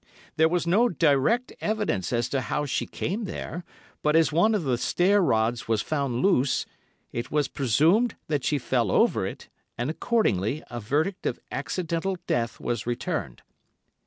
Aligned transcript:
There 0.35 0.49
was 0.49 0.65
no 0.65 0.89
direct 0.89 1.53
evidence 1.61 2.11
as 2.11 2.27
to 2.29 2.41
how 2.41 2.65
she 2.65 2.87
came 2.87 3.25
there, 3.25 3.63
but 4.01 4.15
as 4.15 4.31
one 4.31 4.55
of 4.55 4.63
the 4.63 4.79
stair 4.79 5.21
rods 5.21 5.67
was 5.67 5.83
found 5.83 6.23
loose, 6.23 6.65
it 7.11 7.29
was 7.29 7.47
presumed 7.47 8.15
that 8.27 8.43
she 8.43 8.57
fell 8.57 8.89
over 8.89 9.27
it, 9.27 9.47
and, 9.77 9.91
accordingly, 9.91 10.63
a 10.71 10.79
verdict 10.79 11.27
of 11.27 11.39
accidental 11.51 12.17
death 12.25 12.59
was 12.59 12.87
returned. 12.87 13.43